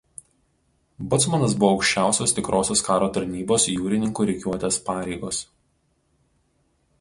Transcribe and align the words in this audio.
Bocmanas 1.13 1.51
buvo 1.63 1.69
aukščiausios 1.73 2.33
tikrosios 2.39 2.81
karo 2.87 3.11
tarnybos 3.19 3.67
jūrininkų 3.73 4.27
rikiuotės 4.31 4.81
pareigos. 4.89 5.45